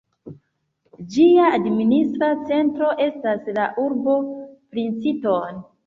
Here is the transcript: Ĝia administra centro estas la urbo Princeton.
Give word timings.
Ĝia 1.15 1.51
administra 1.59 2.31
centro 2.49 2.91
estas 3.09 3.55
la 3.61 3.71
urbo 3.87 4.21
Princeton. 4.77 5.67